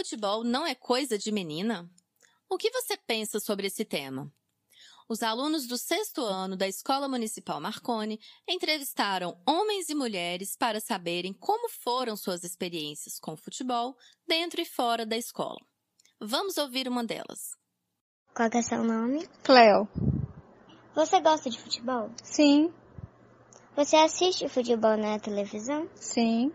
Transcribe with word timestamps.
futebol 0.00 0.42
não 0.42 0.66
é 0.66 0.74
coisa 0.74 1.18
de 1.18 1.30
menina? 1.30 1.86
O 2.48 2.56
que 2.56 2.70
você 2.70 2.96
pensa 2.96 3.38
sobre 3.38 3.66
esse 3.66 3.84
tema? 3.84 4.32
Os 5.06 5.22
alunos 5.22 5.66
do 5.66 5.76
sexto 5.76 6.24
ano 6.24 6.56
da 6.56 6.66
Escola 6.66 7.06
Municipal 7.06 7.60
Marconi 7.60 8.18
entrevistaram 8.48 9.38
homens 9.46 9.90
e 9.90 9.94
mulheres 9.94 10.56
para 10.56 10.80
saberem 10.80 11.34
como 11.34 11.68
foram 11.68 12.16
suas 12.16 12.44
experiências 12.44 13.18
com 13.20 13.36
futebol 13.36 13.94
dentro 14.26 14.62
e 14.62 14.64
fora 14.64 15.04
da 15.04 15.18
escola. 15.18 15.58
Vamos 16.18 16.56
ouvir 16.56 16.88
uma 16.88 17.04
delas. 17.04 17.50
Qual 18.34 18.48
é 18.50 18.62
seu 18.62 18.82
nome? 18.82 19.28
Cleo. 19.42 19.86
Você 20.94 21.20
gosta 21.20 21.50
de 21.50 21.60
futebol? 21.60 22.10
Sim. 22.22 22.72
Você 23.76 23.96
assiste 23.96 24.48
futebol 24.48 24.96
na 24.96 25.18
televisão? 25.18 25.90
Sim. 25.94 26.50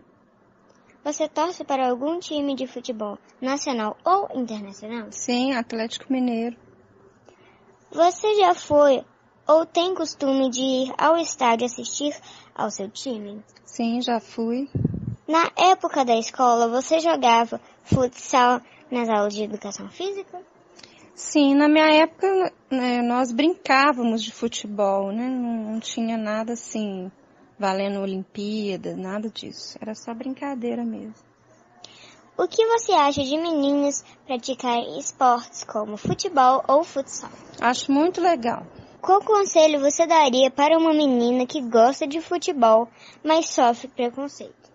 Você 1.06 1.28
torce 1.28 1.62
para 1.62 1.88
algum 1.88 2.18
time 2.18 2.56
de 2.56 2.66
futebol 2.66 3.16
nacional 3.40 3.96
ou 4.04 4.28
internacional? 4.34 5.06
Sim, 5.12 5.52
Atlético 5.54 6.12
Mineiro. 6.12 6.56
Você 7.92 8.34
já 8.34 8.52
foi 8.56 9.04
ou 9.46 9.64
tem 9.64 9.94
costume 9.94 10.50
de 10.50 10.60
ir 10.60 10.94
ao 10.98 11.16
estádio 11.16 11.64
assistir 11.64 12.12
ao 12.52 12.72
seu 12.72 12.90
time? 12.90 13.40
Sim, 13.64 14.02
já 14.02 14.18
fui. 14.18 14.68
Na 15.28 15.48
época 15.56 16.04
da 16.04 16.18
escola, 16.18 16.66
você 16.66 16.98
jogava 16.98 17.60
futsal 17.84 18.60
nas 18.90 19.08
aulas 19.08 19.32
de 19.32 19.44
educação 19.44 19.88
física? 19.88 20.42
Sim, 21.14 21.54
na 21.54 21.68
minha 21.68 22.02
época 22.02 22.52
né, 22.68 23.00
nós 23.00 23.30
brincávamos 23.30 24.24
de 24.24 24.32
futebol, 24.32 25.12
né? 25.12 25.28
Não, 25.28 25.72
não 25.72 25.78
tinha 25.78 26.16
nada 26.18 26.54
assim 26.54 27.12
valendo 27.58 28.00
Olimpíada, 28.00 28.96
nada 28.96 29.28
disso. 29.28 29.78
Era 29.80 29.94
só 29.94 30.12
brincadeira 30.14 30.84
mesmo. 30.84 31.14
O 32.38 32.46
que 32.46 32.66
você 32.66 32.92
acha 32.92 33.24
de 33.24 33.38
meninas 33.38 34.04
praticarem 34.26 34.98
esportes 34.98 35.64
como 35.64 35.96
futebol 35.96 36.62
ou 36.68 36.84
futsal? 36.84 37.30
Acho 37.60 37.90
muito 37.90 38.20
legal. 38.20 38.66
Qual 39.00 39.22
conselho 39.22 39.80
você 39.80 40.06
daria 40.06 40.50
para 40.50 40.76
uma 40.76 40.92
menina 40.92 41.46
que 41.46 41.62
gosta 41.62 42.06
de 42.06 42.20
futebol, 42.20 42.88
mas 43.24 43.48
sofre 43.48 43.88
preconceito? 43.88 44.70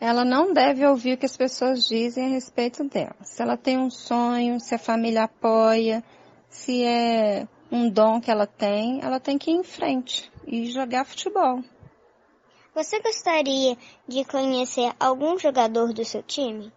Ela 0.00 0.24
não 0.24 0.52
deve 0.52 0.84
ouvir 0.84 1.12
o 1.12 1.16
que 1.16 1.26
as 1.26 1.36
pessoas 1.36 1.86
dizem 1.86 2.26
a 2.26 2.28
respeito 2.30 2.82
dela. 2.82 3.14
Se 3.22 3.40
ela 3.40 3.56
tem 3.56 3.78
um 3.78 3.88
sonho, 3.88 4.58
se 4.58 4.74
a 4.74 4.78
família 4.78 5.24
apoia, 5.24 6.02
se 6.48 6.82
é 6.84 7.46
um 7.70 7.88
dom 7.88 8.20
que 8.20 8.30
ela 8.30 8.46
tem, 8.46 9.00
ela 9.02 9.20
tem 9.20 9.38
que 9.38 9.52
ir 9.52 9.54
em 9.54 9.62
frente 9.62 10.32
e 10.44 10.66
jogar 10.66 11.04
futebol. 11.04 11.62
Você 12.74 13.00
gostaria 13.00 13.76
de 14.08 14.24
conhecer 14.24 14.94
algum 14.98 15.38
jogador 15.38 15.92
do 15.92 16.04
seu 16.04 16.22
time? 16.22 16.72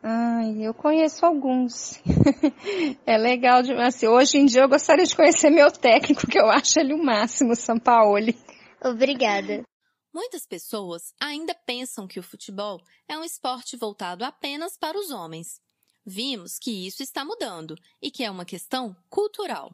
Ai, 0.00 0.58
eu 0.60 0.72
conheço 0.72 1.26
alguns. 1.26 1.98
é 3.04 3.18
legal 3.18 3.62
de, 3.62 3.72
assim, 3.72 4.06
hoje 4.06 4.38
em 4.38 4.46
dia 4.46 4.62
eu 4.62 4.68
gostaria 4.68 5.04
de 5.04 5.16
conhecer 5.16 5.50
meu 5.50 5.72
técnico, 5.72 6.26
que 6.28 6.38
eu 6.38 6.48
acho 6.50 6.78
ele 6.78 6.94
o 6.94 7.02
máximo, 7.02 7.56
Sampaoli. 7.56 8.38
Obrigada. 8.84 9.64
Muitas 10.12 10.46
pessoas 10.46 11.12
ainda 11.20 11.52
pensam 11.66 12.06
que 12.06 12.20
o 12.20 12.22
futebol 12.22 12.80
é 13.08 13.18
um 13.18 13.24
esporte 13.24 13.76
voltado 13.76 14.24
apenas 14.24 14.78
para 14.78 14.96
os 14.96 15.10
homens. 15.10 15.60
Vimos 16.06 16.58
que 16.60 16.86
isso 16.86 17.02
está 17.02 17.24
mudando 17.24 17.74
e 18.00 18.10
que 18.10 18.22
é 18.22 18.30
uma 18.30 18.44
questão 18.44 18.94
cultural. 19.10 19.72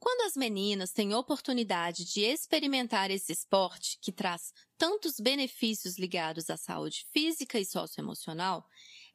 Quando 0.00 0.26
as 0.26 0.36
meninas 0.36 0.92
têm 0.92 1.12
oportunidade 1.12 2.04
de 2.04 2.20
experimentar 2.20 3.10
esse 3.10 3.32
esporte 3.32 3.98
que 4.00 4.12
traz 4.12 4.52
tantos 4.76 5.18
benefícios 5.18 5.98
ligados 5.98 6.48
à 6.48 6.56
saúde 6.56 7.04
física 7.12 7.58
e 7.58 7.64
socioemocional, 7.64 8.64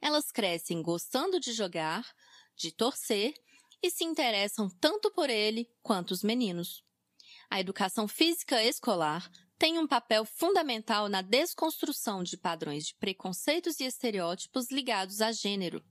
elas 0.00 0.30
crescem 0.30 0.82
gostando 0.82 1.40
de 1.40 1.52
jogar, 1.52 2.06
de 2.54 2.70
torcer 2.70 3.32
e 3.82 3.90
se 3.90 4.04
interessam 4.04 4.68
tanto 4.80 5.10
por 5.10 5.30
ele 5.30 5.70
quanto 5.82 6.10
os 6.10 6.22
meninos. 6.22 6.84
A 7.50 7.60
educação 7.60 8.06
física 8.06 8.62
escolar 8.62 9.30
tem 9.58 9.78
um 9.78 9.86
papel 9.86 10.24
fundamental 10.26 11.08
na 11.08 11.22
desconstrução 11.22 12.22
de 12.22 12.36
padrões 12.36 12.86
de 12.86 12.94
preconceitos 12.96 13.80
e 13.80 13.84
estereótipos 13.84 14.70
ligados 14.70 15.22
a 15.22 15.32
gênero. 15.32 15.82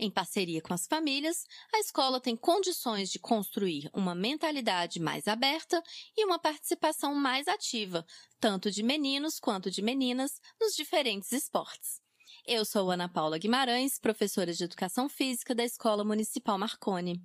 Em 0.00 0.10
parceria 0.10 0.62
com 0.62 0.72
as 0.72 0.86
famílias, 0.86 1.44
a 1.74 1.80
escola 1.80 2.20
tem 2.20 2.36
condições 2.36 3.10
de 3.10 3.18
construir 3.18 3.90
uma 3.92 4.14
mentalidade 4.14 5.00
mais 5.00 5.26
aberta 5.26 5.82
e 6.16 6.24
uma 6.24 6.38
participação 6.38 7.16
mais 7.16 7.48
ativa, 7.48 8.06
tanto 8.38 8.70
de 8.70 8.84
meninos 8.84 9.40
quanto 9.40 9.72
de 9.72 9.82
meninas, 9.82 10.40
nos 10.60 10.74
diferentes 10.74 11.32
esportes. 11.32 12.00
Eu 12.46 12.64
sou 12.64 12.90
Ana 12.90 13.08
Paula 13.08 13.38
Guimarães, 13.38 13.98
professora 13.98 14.52
de 14.52 14.62
Educação 14.62 15.08
Física 15.08 15.52
da 15.52 15.64
Escola 15.64 16.04
Municipal 16.04 16.56
Marconi. 16.56 17.20